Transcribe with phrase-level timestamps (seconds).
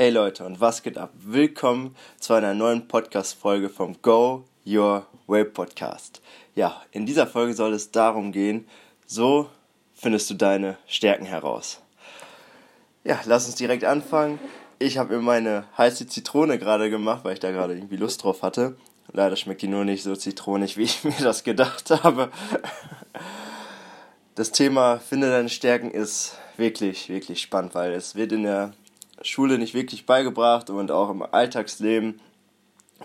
[0.00, 1.12] Hey Leute und was geht ab?
[1.12, 6.22] Willkommen zu einer neuen Podcast-Folge vom Go Your Way Podcast.
[6.54, 8.66] Ja, in dieser Folge soll es darum gehen,
[9.04, 9.50] so
[9.92, 11.82] findest du deine Stärken heraus.
[13.04, 14.38] Ja, lass uns direkt anfangen.
[14.78, 18.40] Ich habe mir meine heiße Zitrone gerade gemacht, weil ich da gerade irgendwie Lust drauf
[18.40, 18.76] hatte.
[19.12, 22.30] Leider schmeckt die nur nicht so zitronig, wie ich mir das gedacht habe.
[24.34, 28.72] Das Thema Finde deine Stärken ist wirklich, wirklich spannend, weil es wird in der
[29.22, 32.20] Schule nicht wirklich beigebracht und auch im Alltagsleben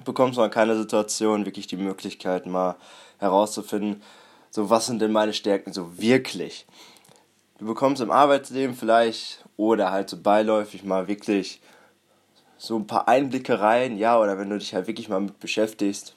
[0.04, 2.76] bekommst du an keiner Situation wirklich die Möglichkeit, mal
[3.20, 4.02] herauszufinden,
[4.50, 6.66] so was sind denn meine Stärken so wirklich.
[7.58, 11.62] Du bekommst im Arbeitsleben vielleicht oder halt so beiläufig mal wirklich
[12.58, 16.16] so ein paar Einblicke rein, ja, oder wenn du dich halt wirklich mal mit beschäftigst.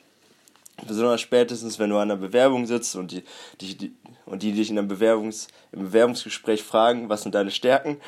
[0.87, 3.25] Besonders spätestens, wenn du an einer Bewerbung sitzt und die,
[3.61, 3.95] die, die,
[4.27, 8.01] und die dich in einem Bewerbungs, im Bewerbungsgespräch fragen, was sind deine Stärken,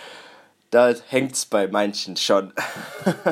[0.71, 2.53] da hängt es bei manchen schon.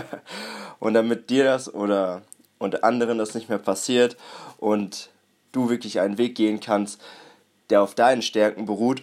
[0.81, 2.23] und damit dir das oder
[2.59, 4.17] und anderen das nicht mehr passiert
[4.59, 5.11] und
[5.53, 7.01] du wirklich einen Weg gehen kannst,
[7.71, 9.03] der auf deinen Stärken beruht,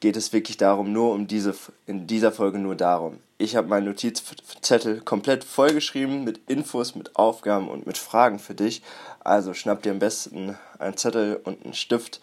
[0.00, 1.54] geht es wirklich darum, nur um diese,
[1.86, 3.18] in dieser Folge nur darum.
[3.38, 8.82] Ich habe meinen Notizzettel komplett vollgeschrieben mit Infos, mit Aufgaben und mit Fragen für dich.
[9.20, 12.20] Also schnapp dir am besten einen Zettel und einen Stift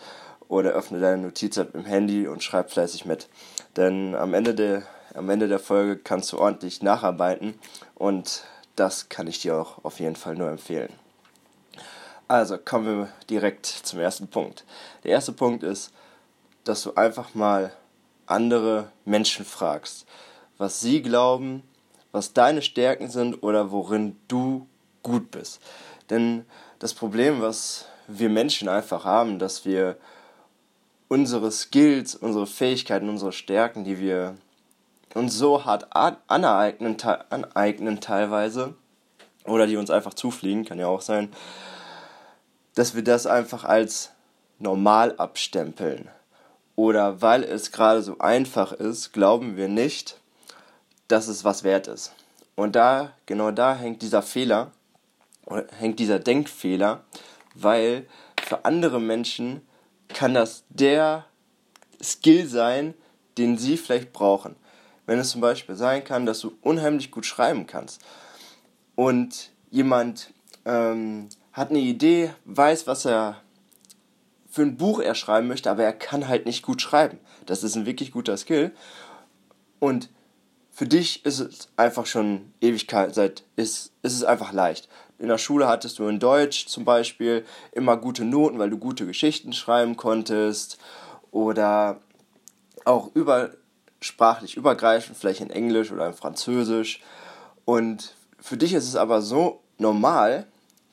[0.47, 3.27] oder öffne deine Notiz-App im Handy und schreib fleißig mit.
[3.75, 4.83] Denn am Ende der
[5.13, 7.59] am Ende der Folge kannst du ordentlich nacharbeiten
[7.95, 8.43] und
[8.75, 10.91] das kann ich dir auch auf jeden Fall nur empfehlen.
[12.27, 14.65] Also kommen wir direkt zum ersten Punkt.
[15.03, 15.93] Der erste Punkt ist,
[16.63, 17.71] dass du einfach mal
[18.25, 20.05] andere Menschen fragst,
[20.57, 21.63] was sie glauben,
[22.11, 24.67] was deine Stärken sind oder worin du
[25.03, 25.61] gut bist.
[26.09, 26.45] Denn
[26.79, 29.97] das Problem, was wir Menschen einfach haben, dass wir
[31.07, 34.35] unsere Skills, unsere Fähigkeiten, unsere Stärken, die wir
[35.13, 36.97] uns so hart aneignen,
[37.29, 38.75] aneignen teilweise,
[39.45, 41.29] oder die uns einfach zufliegen, kann ja auch sein,
[42.75, 44.11] dass wir das einfach als
[44.59, 46.09] normal abstempeln.
[46.75, 50.19] Oder weil es gerade so einfach ist, glauben wir nicht,
[51.07, 52.13] dass es was wert ist.
[52.55, 54.71] Und da, genau da hängt dieser Fehler,
[55.77, 57.03] hängt dieser Denkfehler,
[57.53, 58.07] weil
[58.41, 59.61] für andere Menschen
[60.07, 61.25] kann das der
[62.01, 62.93] Skill sein,
[63.37, 64.55] den sie vielleicht brauchen
[65.05, 68.01] wenn es zum Beispiel sein kann, dass du unheimlich gut schreiben kannst
[68.95, 70.33] und jemand
[70.65, 73.41] ähm, hat eine Idee, weiß, was er
[74.49, 77.19] für ein Buch er schreiben möchte, aber er kann halt nicht gut schreiben.
[77.45, 78.71] Das ist ein wirklich guter Skill.
[79.79, 80.09] Und
[80.71, 84.89] für dich ist es einfach schon Ewigkeit, seit ist, ist es einfach leicht.
[85.17, 89.05] In der Schule hattest du in Deutsch zum Beispiel immer gute Noten, weil du gute
[89.05, 90.77] Geschichten schreiben konntest.
[91.31, 92.01] Oder
[92.85, 93.51] auch über
[94.03, 97.01] sprachlich übergreifend, vielleicht in Englisch oder in Französisch.
[97.65, 100.45] Und für dich ist es aber so normal,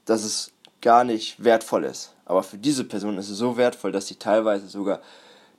[0.04, 2.15] dass es gar nicht wertvoll ist.
[2.25, 5.00] Aber für diese Person ist es so wertvoll, dass sie teilweise sogar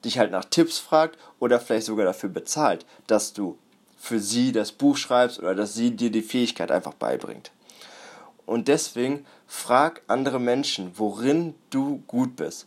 [0.04, 3.58] dich halt nach Tipps fragt oder vielleicht sogar dafür bezahlt, dass du
[3.98, 7.52] für sie das Buch schreibst oder dass sie dir die Fähigkeit einfach beibringt.
[8.48, 12.66] Und deswegen frag andere Menschen, worin du gut bist.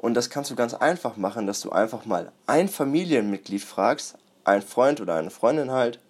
[0.00, 4.62] Und das kannst du ganz einfach machen, dass du einfach mal ein Familienmitglied fragst, ein
[4.62, 6.00] Freund oder eine Freundin halt,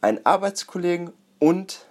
[0.00, 1.86] einen Arbeitskollegen und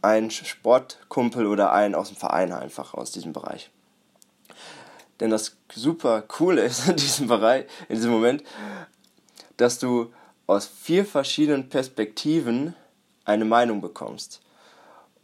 [0.00, 3.70] einen Sportkumpel oder einen aus dem Verein einfach aus diesem Bereich.
[5.20, 8.42] Denn das super coole ist in diesem Bereich, in diesem Moment,
[9.58, 10.10] dass du
[10.46, 12.74] aus vier verschiedenen Perspektiven
[13.26, 14.40] eine Meinung bekommst.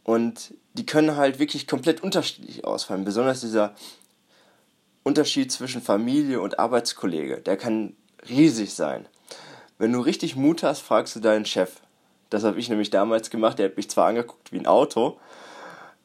[0.03, 3.03] Und die können halt wirklich komplett unterschiedlich ausfallen.
[3.03, 3.73] Besonders dieser
[5.07, 7.95] Unterschied zwischen Familie und Arbeitskollege, der kann
[8.27, 9.07] riesig sein.
[9.77, 11.79] Wenn du richtig Mut hast, fragst du deinen Chef.
[12.29, 13.57] Das habe ich nämlich damals gemacht.
[13.57, 15.17] Der hat mich zwar angeguckt wie ein Auto,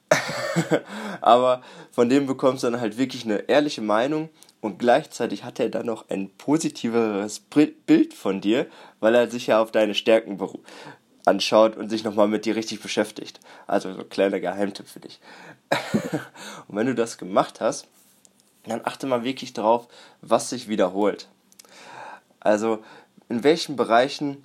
[1.21, 4.29] aber von dem bekommst du dann halt wirklich eine ehrliche Meinung
[4.61, 8.69] und gleichzeitig hat er dann noch ein positiveres Bild von dir,
[9.01, 10.39] weil er sich ja auf deine Stärken
[11.25, 13.41] anschaut und sich nochmal mit dir richtig beschäftigt.
[13.67, 15.19] Also so ein kleiner Geheimtipp für dich.
[16.69, 17.88] und wenn du das gemacht hast,
[18.64, 19.88] dann achte mal wirklich darauf,
[20.20, 21.29] was sich wiederholt.
[22.41, 22.82] Also
[23.29, 24.44] in welchen Bereichen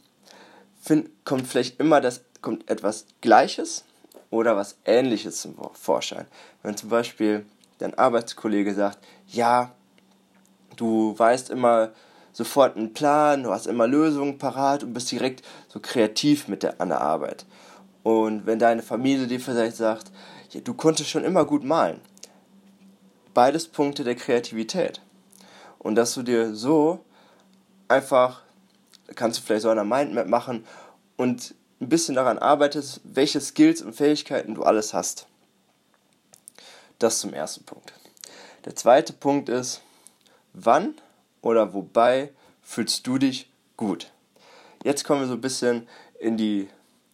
[0.81, 3.85] find, kommt vielleicht immer das, kommt etwas Gleiches
[4.29, 6.25] oder was Ähnliches zum Vorschein.
[6.63, 7.45] Wenn zum Beispiel
[7.79, 9.71] dein Arbeitskollege sagt, ja,
[10.75, 11.91] du weißt immer
[12.31, 16.79] sofort einen Plan, du hast immer Lösungen parat und bist direkt so kreativ mit der,
[16.79, 17.45] an der Arbeit.
[18.03, 20.11] Und wenn deine Familie dir vielleicht sagt,
[20.51, 21.99] ja, du konntest schon immer gut malen,
[23.37, 24.99] beides Punkte der Kreativität.
[25.77, 27.05] Und dass du dir so
[27.87, 28.41] einfach,
[29.13, 30.65] kannst du vielleicht so eine Mindmap machen
[31.17, 35.27] und ein bisschen daran arbeitest, welche Skills und Fähigkeiten du alles hast.
[36.97, 37.93] Das zum ersten Punkt.
[38.65, 39.81] Der zweite Punkt ist,
[40.53, 40.95] wann
[41.43, 42.31] oder wobei
[42.63, 44.11] fühlst du dich gut?
[44.83, 45.87] Jetzt kommen wir so ein bisschen
[46.19, 46.69] in die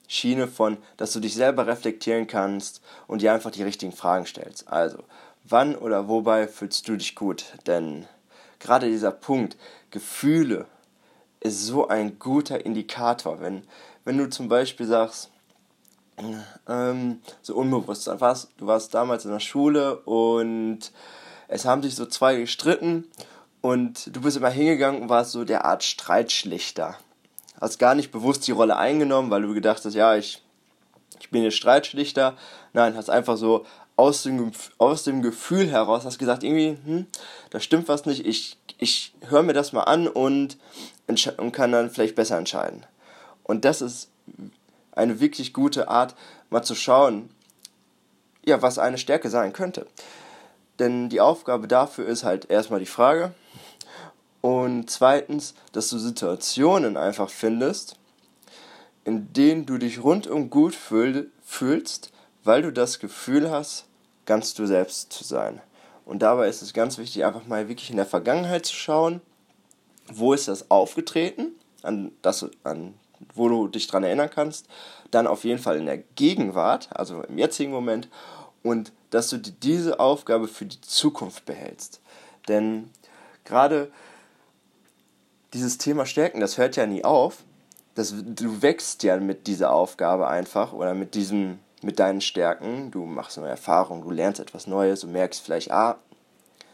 [0.08, 4.70] Schiene von, dass du dich selber reflektieren kannst und dir einfach die richtigen Fragen stellst.
[4.70, 5.04] Also,
[5.44, 7.46] wann oder wobei fühlst du dich gut?
[7.68, 8.08] Denn
[8.60, 9.58] gerade dieser Punkt,
[9.92, 10.68] Gefühle,
[11.40, 13.42] ist so ein guter Indikator.
[13.42, 13.64] Wenn,
[14.06, 15.30] wenn du zum Beispiel sagst,
[16.68, 20.92] ähm, so unbewusst, du warst, du warst damals in der Schule und
[21.48, 23.10] es haben sich so zwei gestritten
[23.62, 26.98] und du bist immer hingegangen und warst so der Art Streitschlichter.
[27.60, 30.44] Hast gar nicht bewusst die Rolle eingenommen, weil du gedacht hast, ja, ich,
[31.20, 32.36] ich bin jetzt Streitschlichter.
[32.74, 37.08] Nein, hast einfach so aus dem, aus dem Gefühl heraus, hast gesagt, irgendwie, hm,
[37.50, 40.58] da stimmt was nicht, ich, ich höre mir das mal an und,
[41.08, 42.86] und kann dann vielleicht besser entscheiden.
[43.44, 44.10] Und das ist
[44.94, 46.16] eine wirklich gute Art,
[46.50, 47.30] mal zu schauen,
[48.46, 49.88] ja, was eine Stärke sein könnte.
[50.80, 53.34] Denn die Aufgabe dafür ist halt erstmal die Frage
[54.42, 57.96] und zweitens, dass du Situationen einfach findest,
[59.06, 62.13] in denen du dich rundum gut fühlst,
[62.44, 63.86] weil du das Gefühl hast,
[64.26, 65.62] ganz du selbst zu sein.
[66.06, 69.22] Und dabei ist es ganz wichtig, einfach mal wirklich in der Vergangenheit zu schauen,
[70.08, 72.94] wo ist das aufgetreten, an das, an
[73.34, 74.68] wo du dich daran erinnern kannst,
[75.12, 78.10] dann auf jeden Fall in der Gegenwart, also im jetzigen Moment,
[78.64, 82.02] und dass du diese Aufgabe für die Zukunft behältst.
[82.48, 82.90] Denn
[83.46, 83.92] gerade
[85.54, 87.44] dieses Thema Stärken, das hört ja nie auf.
[87.96, 92.92] Das, du wächst ja mit dieser Aufgabe einfach oder mit diesem, mit deinen Stärken.
[92.92, 95.98] Du machst eine Erfahrung, du lernst etwas Neues, du merkst vielleicht, ah,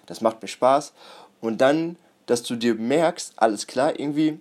[0.06, 0.94] das macht mir Spaß.
[1.42, 4.40] Und dann, dass du dir merkst, alles klar, irgendwie,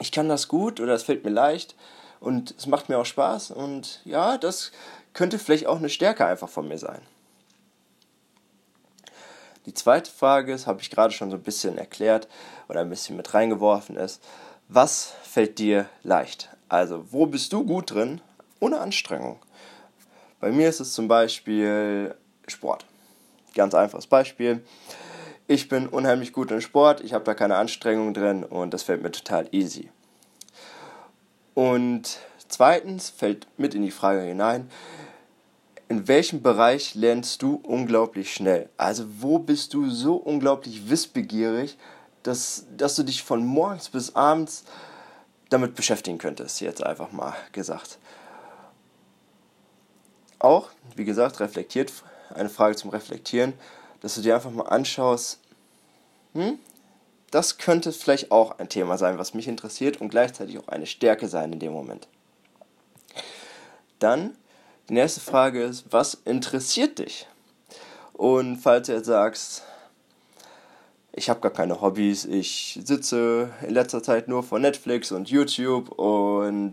[0.00, 1.74] ich kann das gut oder es fällt mir leicht
[2.20, 4.72] und es macht mir auch Spaß und ja, das
[5.12, 7.02] könnte vielleicht auch eine Stärke einfach von mir sein.
[9.66, 12.28] Die zweite Frage ist, habe ich gerade schon so ein bisschen erklärt
[12.68, 14.22] oder ein bisschen mit reingeworfen ist,
[14.68, 16.48] was fällt dir leicht?
[16.68, 18.20] Also, wo bist du gut drin
[18.58, 19.38] ohne Anstrengung?
[20.42, 22.16] Bei mir ist es zum Beispiel
[22.48, 22.84] Sport.
[23.54, 24.60] Ganz einfaches Beispiel.
[25.46, 29.04] Ich bin unheimlich gut in Sport, ich habe da keine Anstrengung drin und das fällt
[29.04, 29.88] mir total easy.
[31.54, 32.18] Und
[32.48, 34.68] zweitens fällt mit in die Frage hinein,
[35.88, 38.68] in welchem Bereich lernst du unglaublich schnell?
[38.76, 41.78] Also wo bist du so unglaublich wissbegierig,
[42.24, 44.64] dass, dass du dich von morgens bis abends
[45.50, 48.00] damit beschäftigen könntest, jetzt einfach mal gesagt.
[50.42, 51.92] Auch, wie gesagt, reflektiert,
[52.34, 53.52] eine Frage zum Reflektieren,
[54.00, 55.38] dass du dir einfach mal anschaust,
[56.34, 56.58] hm,
[57.30, 61.28] das könnte vielleicht auch ein Thema sein, was mich interessiert und gleichzeitig auch eine Stärke
[61.28, 62.08] sein in dem Moment.
[64.00, 64.36] Dann
[64.88, 67.28] die nächste Frage ist, was interessiert dich?
[68.12, 69.62] Und falls du jetzt sagst,
[71.12, 75.90] ich habe gar keine Hobbys, ich sitze in letzter Zeit nur vor Netflix und YouTube
[75.90, 76.72] und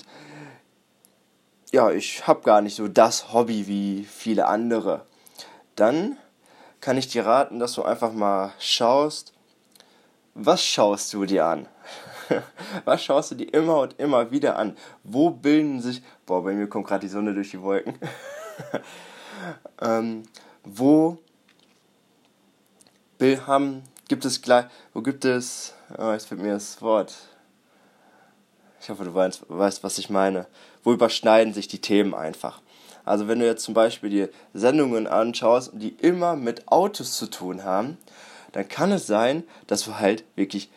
[1.72, 5.06] ja, ich habe gar nicht so das Hobby wie viele andere,
[5.76, 6.18] dann
[6.82, 9.34] kann ich dir raten, dass du einfach mal schaust,
[10.34, 11.68] was schaust du dir an?
[12.86, 14.78] Was schaust du dir immer und immer wieder an?
[15.04, 16.04] Wo bilden sich.
[16.28, 17.96] Boah, bei mir kommt gerade die Sonne durch die Wolken.
[19.82, 20.24] ähm,
[20.64, 21.18] wo
[23.20, 24.66] haben, gibt es gleich.
[24.94, 25.74] Wo gibt es.
[25.98, 27.16] Oh, jetzt fällt mir das Wort.
[28.82, 30.46] Ich hoffe, du weißt, weißt, was ich meine.
[30.84, 32.62] Wo überschneiden sich die Themen einfach?
[33.06, 37.64] Also wenn du jetzt zum Beispiel dir Sendungen anschaust, die immer mit Autos zu tun
[37.64, 37.98] haben,
[38.52, 40.70] dann kann es sein, dass du halt wirklich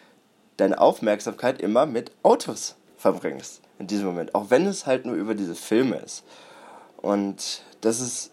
[0.56, 5.35] deine Aufmerksamkeit immer mit Autos verbringst in diesem Moment, auch wenn es halt nur über
[5.35, 6.25] diese Filme ist.
[6.99, 8.30] Und das ist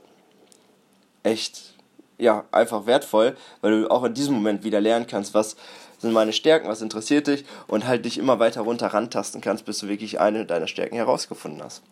[1.23, 1.73] echt
[2.17, 5.55] ja, einfach wertvoll, weil du auch in diesem Moment wieder lernen kannst, was
[5.99, 9.79] sind meine Stärken, was interessiert dich und halt dich immer weiter runter rantasten kannst, bis
[9.79, 11.83] du wirklich eine deiner Stärken herausgefunden hast.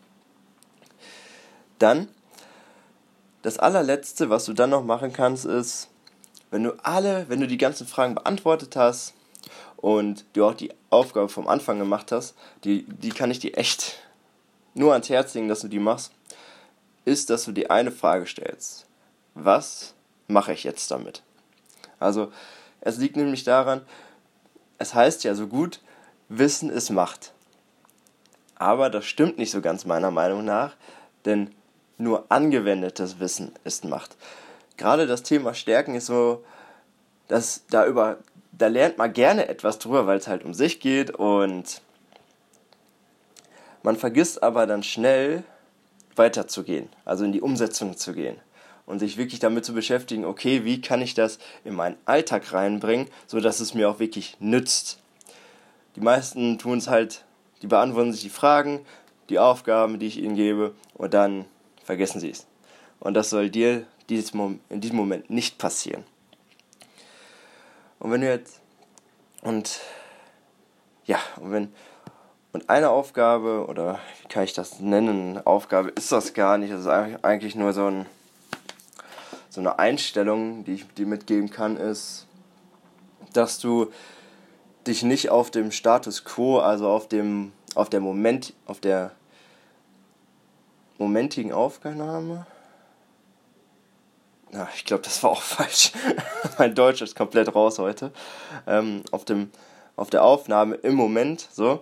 [1.78, 2.08] Dann,
[3.42, 5.88] das allerletzte, was du dann noch machen kannst, ist,
[6.50, 9.14] wenn du alle, wenn du die ganzen Fragen beantwortet hast,
[9.78, 12.34] und du auch die Aufgabe vom Anfang gemacht hast,
[12.64, 13.96] die, die kann ich dir echt
[14.74, 16.12] nur ans Herz legen, dass du die machst,
[17.04, 18.86] ist, dass du dir eine Frage stellst.
[19.34, 19.94] Was
[20.26, 21.22] mache ich jetzt damit?
[22.00, 22.32] Also,
[22.80, 23.82] es liegt nämlich daran,
[24.78, 25.80] es heißt ja so gut,
[26.28, 27.32] Wissen ist Macht.
[28.56, 30.76] Aber das stimmt nicht so ganz meiner Meinung nach,
[31.24, 31.54] denn
[31.96, 34.16] nur angewendetes Wissen ist Macht.
[34.76, 36.44] Gerade das Thema Stärken ist so,
[37.26, 38.18] dass da über
[38.52, 41.80] da lernt man gerne etwas drüber, weil es halt um sich geht und
[43.84, 45.44] Man vergisst aber dann schnell
[46.16, 48.40] weiterzugehen, also in die Umsetzung zu gehen
[48.88, 53.08] und sich wirklich damit zu beschäftigen, okay, wie kann ich das in meinen Alltag reinbringen,
[53.26, 54.98] sodass es mir auch wirklich nützt.
[55.94, 57.24] Die meisten tun es halt,
[57.60, 58.80] die beantworten sich die Fragen,
[59.28, 61.44] die Aufgaben, die ich ihnen gebe und dann
[61.84, 62.46] vergessen sie es.
[62.98, 66.04] Und das soll dir in diesem Moment nicht passieren.
[67.98, 68.62] Und wenn du jetzt
[69.42, 69.80] und
[71.04, 71.72] ja, und wenn
[72.52, 75.38] und eine Aufgabe oder wie kann ich das nennen?
[75.46, 78.06] Aufgabe ist das gar nicht, das ist eigentlich nur so ein
[79.58, 82.28] so eine Einstellung, die ich dir mitgeben kann, ist,
[83.32, 83.90] dass du
[84.86, 89.10] dich nicht auf dem Status quo, also auf dem auf der Moment auf der
[90.96, 92.46] momentigen Aufnahme.
[94.52, 95.90] Ja, ich glaube, das war auch falsch.
[96.56, 98.12] mein Deutsch ist komplett raus heute.
[98.68, 99.50] Ähm, auf, dem,
[99.96, 101.80] auf der Aufnahme im Moment, so,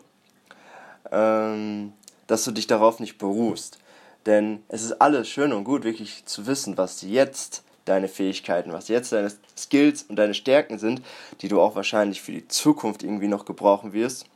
[1.10, 1.92] ähm,
[2.26, 3.78] dass du dich darauf nicht beruhst.
[4.24, 8.88] Denn es ist alles schön und gut, wirklich zu wissen, was jetzt deine Fähigkeiten, was
[8.88, 11.02] jetzt deine Skills und deine Stärken sind,
[11.40, 14.26] die du auch wahrscheinlich für die Zukunft irgendwie noch gebrauchen wirst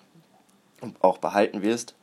[0.81, 1.95] und auch behalten wirst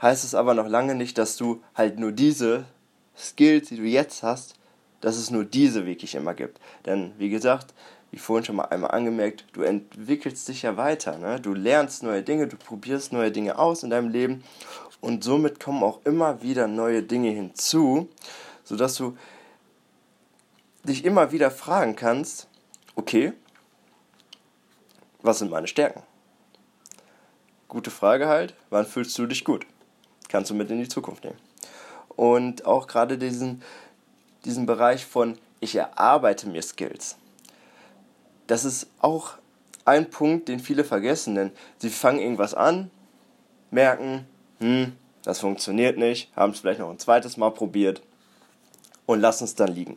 [0.00, 2.64] heißt es aber noch lange nicht, dass du halt nur diese
[3.16, 4.54] Skills, die du jetzt hast,
[5.00, 6.60] dass es nur diese wirklich immer gibt.
[6.86, 7.74] Denn wie gesagt,
[8.10, 11.18] wie vorhin schon mal einmal angemerkt, du entwickelst dich ja weiter.
[11.18, 11.40] Ne?
[11.40, 14.42] Du lernst neue Dinge, du probierst neue Dinge aus in deinem Leben
[15.00, 18.08] und somit kommen auch immer wieder neue Dinge hinzu,
[18.64, 19.16] sodass du
[20.84, 22.48] dich immer wieder fragen kannst,
[22.94, 23.32] okay,
[25.22, 26.02] was sind meine Stärken?
[27.68, 29.66] Gute Frage halt, wann fühlst du dich gut?
[30.30, 31.38] kannst du mit in die Zukunft nehmen.
[32.08, 33.62] Und auch gerade diesen,
[34.44, 37.16] diesen Bereich von ich erarbeite mir Skills.
[38.46, 39.34] Das ist auch
[39.84, 42.90] ein Punkt, den viele vergessen, denn sie fangen irgendwas an,
[43.70, 44.26] merken,
[44.58, 48.02] hm, das funktioniert nicht, haben es vielleicht noch ein zweites Mal probiert
[49.04, 49.96] und lassen es dann liegen.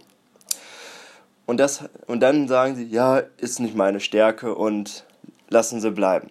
[1.46, 5.06] Und, das, und dann sagen sie, ja, ist nicht meine Stärke und
[5.50, 6.30] lassen sie bleiben.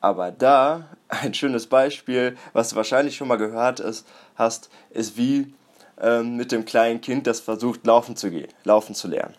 [0.00, 4.06] Aber da ein schönes Beispiel, was du wahrscheinlich schon mal gehört ist,
[4.36, 5.52] hast, ist wie
[6.00, 9.34] ähm, mit dem kleinen Kind, das versucht laufen zu gehen, laufen zu lernen.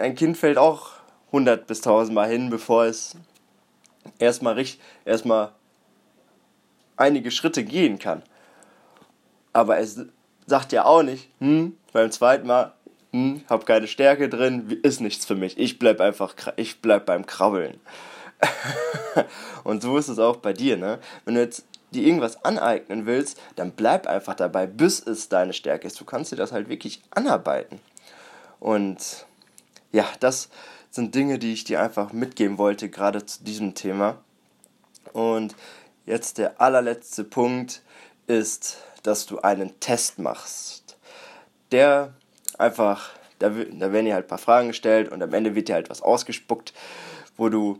[0.00, 0.90] Ein Kind fällt auch
[1.28, 3.14] 100 bis 1000 Mal hin, bevor es
[4.18, 4.64] erstmal
[5.04, 5.52] erstmal
[6.96, 8.22] einige Schritte gehen kann.
[9.52, 10.00] Aber es
[10.46, 12.72] sagt ja auch nicht, hm, beim zweiten Mal,
[13.16, 15.56] hm, hab keine Stärke drin, ist nichts für mich.
[15.56, 17.80] Ich bleib einfach, ich bleib beim Krabbeln.
[19.64, 20.98] und so ist es auch bei dir, ne?
[21.24, 25.86] Wenn du jetzt dir irgendwas aneignen willst, dann bleib einfach dabei, bis es deine Stärke
[25.86, 25.98] ist.
[25.98, 27.80] Du kannst dir das halt wirklich anarbeiten.
[28.60, 29.24] Und
[29.92, 30.50] ja, das
[30.90, 34.18] sind Dinge, die ich dir einfach mitgeben wollte, gerade zu diesem Thema.
[35.14, 35.54] Und
[36.04, 37.80] jetzt der allerletzte Punkt
[38.26, 40.98] ist, dass du einen Test machst.
[41.72, 42.12] Der
[42.58, 45.74] einfach, da, da werden dir halt ein paar Fragen gestellt und am Ende wird dir
[45.74, 46.72] halt was ausgespuckt,
[47.36, 47.78] wo du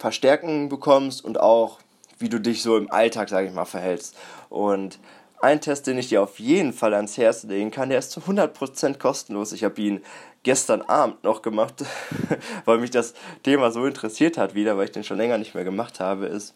[0.00, 1.78] paar Stärken bekommst und auch,
[2.18, 4.16] wie du dich so im Alltag, sage ich mal, verhältst.
[4.48, 4.98] Und
[5.40, 8.18] ein Test, den ich dir auf jeden Fall ans Herz legen kann, der ist zu
[8.20, 9.52] 100% kostenlos.
[9.52, 10.02] Ich habe ihn
[10.42, 11.84] gestern Abend noch gemacht,
[12.64, 15.64] weil mich das Thema so interessiert hat wieder, weil ich den schon länger nicht mehr
[15.64, 16.54] gemacht habe, ist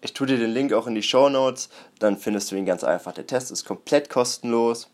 [0.00, 2.84] ich tue dir den Link auch in die Show Notes, dann findest du ihn ganz
[2.84, 3.12] einfach.
[3.12, 4.88] Der Test ist komplett kostenlos.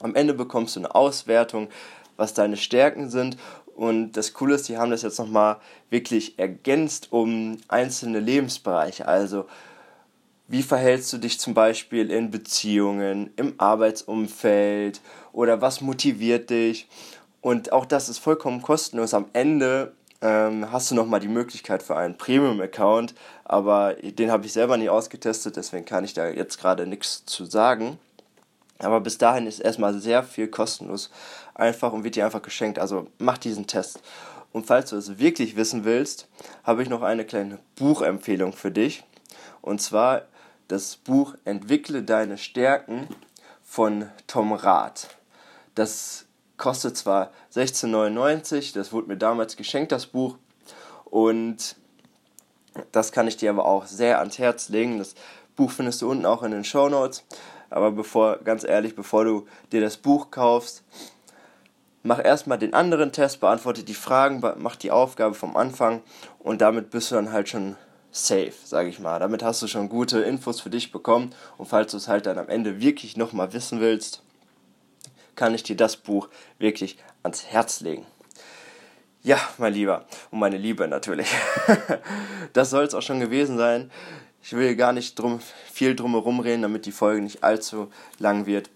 [0.00, 1.68] Am Ende bekommst du eine Auswertung,
[2.16, 3.36] was deine Stärken sind.
[3.76, 5.56] Und das Coole ist, die haben das jetzt nochmal
[5.90, 9.06] wirklich ergänzt um einzelne Lebensbereiche.
[9.06, 9.46] Also,
[10.46, 15.00] wie verhältst du dich zum Beispiel in Beziehungen, im Arbeitsumfeld
[15.32, 16.86] oder was motiviert dich?
[17.44, 19.12] Und auch das ist vollkommen kostenlos.
[19.12, 24.54] Am Ende ähm, hast du nochmal die Möglichkeit für einen Premium-Account, aber den habe ich
[24.54, 27.98] selber nie ausgetestet, deswegen kann ich da jetzt gerade nichts zu sagen.
[28.78, 31.10] Aber bis dahin ist erstmal sehr viel kostenlos
[31.54, 32.78] einfach und wird dir einfach geschenkt.
[32.78, 34.00] Also mach diesen Test.
[34.52, 36.28] Und falls du es wirklich wissen willst,
[36.62, 39.04] habe ich noch eine kleine Buchempfehlung für dich.
[39.60, 40.22] Und zwar
[40.68, 43.06] das Buch Entwickle deine Stärken
[43.62, 45.08] von Tom Rath.
[45.74, 46.24] Das
[46.56, 50.36] kostet zwar 16,99, das wurde mir damals geschenkt, das Buch.
[51.04, 51.76] Und
[52.92, 54.98] das kann ich dir aber auch sehr ans Herz legen.
[54.98, 55.14] Das
[55.56, 57.24] Buch findest du unten auch in den Show Notes.
[57.70, 60.82] Aber bevor, ganz ehrlich, bevor du dir das Buch kaufst,
[62.02, 66.02] mach erstmal den anderen Test, beantworte die Fragen, mach die Aufgabe vom Anfang
[66.38, 67.76] und damit bist du dann halt schon
[68.12, 69.18] safe, sage ich mal.
[69.18, 72.38] Damit hast du schon gute Infos für dich bekommen und falls du es halt dann
[72.38, 74.22] am Ende wirklich nochmal wissen willst,
[75.36, 78.06] kann ich dir das Buch wirklich ans Herz legen.
[79.22, 81.28] Ja, mein Lieber und meine Liebe natürlich.
[82.52, 83.90] das soll es auch schon gewesen sein.
[84.42, 85.40] Ich will gar nicht drum,
[85.72, 88.68] viel drumherum reden, damit die Folge nicht allzu lang wird.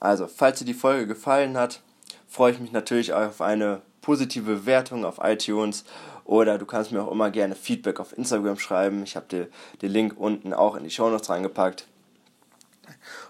[0.00, 1.82] Also, falls dir die Folge gefallen hat,
[2.26, 5.84] freue ich mich natürlich auf eine positive Bewertung auf iTunes
[6.24, 9.02] oder du kannst mir auch immer gerne Feedback auf Instagram schreiben.
[9.02, 9.48] Ich habe dir
[9.82, 11.86] den Link unten auch in die Show Notes reingepackt.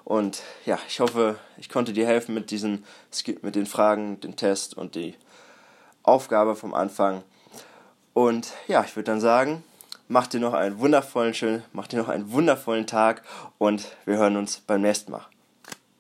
[0.04, 2.84] Und ja, ich hoffe, ich konnte dir helfen mit diesen
[3.42, 5.14] mit den Fragen, den Test und die
[6.02, 7.22] Aufgabe vom Anfang.
[8.14, 9.64] Und ja, ich würde dann sagen,
[10.08, 13.22] mach dir noch einen wundervollen schönen, mach dir noch einen wundervollen Tag
[13.58, 15.31] und wir hören uns beim nächsten Mal.